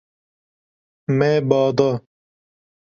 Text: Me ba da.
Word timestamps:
Me 1.17 1.29
ba 1.49 1.61
da. 1.77 1.87